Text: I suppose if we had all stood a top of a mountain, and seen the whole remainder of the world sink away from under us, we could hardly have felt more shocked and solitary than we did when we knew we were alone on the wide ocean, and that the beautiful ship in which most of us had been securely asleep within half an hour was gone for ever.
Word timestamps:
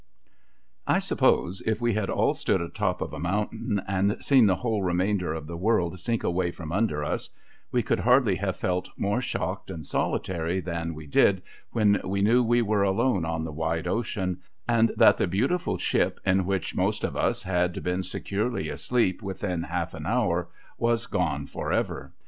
I 0.87 0.97
suppose 0.97 1.61
if 1.63 1.79
we 1.79 1.93
had 1.93 2.09
all 2.09 2.33
stood 2.33 2.59
a 2.59 2.69
top 2.69 3.01
of 3.01 3.13
a 3.13 3.19
mountain, 3.19 3.79
and 3.87 4.17
seen 4.25 4.47
the 4.47 4.55
whole 4.55 4.81
remainder 4.81 5.31
of 5.31 5.45
the 5.45 5.55
world 5.55 5.99
sink 5.99 6.23
away 6.23 6.49
from 6.49 6.71
under 6.71 7.03
us, 7.03 7.29
we 7.71 7.83
could 7.83 7.99
hardly 7.99 8.37
have 8.37 8.55
felt 8.55 8.89
more 8.97 9.21
shocked 9.21 9.69
and 9.69 9.85
solitary 9.85 10.59
than 10.59 10.95
we 10.95 11.05
did 11.05 11.43
when 11.69 12.01
we 12.03 12.23
knew 12.23 12.41
we 12.41 12.63
were 12.63 12.81
alone 12.81 13.25
on 13.25 13.43
the 13.43 13.51
wide 13.51 13.85
ocean, 13.85 14.41
and 14.67 14.91
that 14.97 15.17
the 15.17 15.27
beautiful 15.27 15.77
ship 15.77 16.19
in 16.25 16.47
which 16.47 16.75
most 16.75 17.03
of 17.03 17.15
us 17.15 17.43
had 17.43 17.83
been 17.83 18.01
securely 18.01 18.69
asleep 18.69 19.21
within 19.21 19.61
half 19.61 19.93
an 19.93 20.07
hour 20.07 20.49
was 20.79 21.05
gone 21.05 21.45
for 21.45 21.71
ever. 21.71 22.11